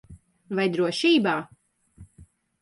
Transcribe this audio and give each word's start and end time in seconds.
Vai 0.59 0.65
drošībā? 0.77 1.35